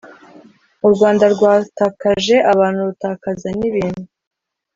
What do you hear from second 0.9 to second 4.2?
Rwanda rwatakaje abantu, rutakaza n’ibintu.